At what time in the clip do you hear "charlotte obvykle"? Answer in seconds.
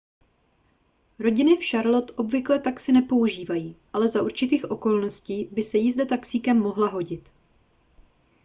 1.71-2.59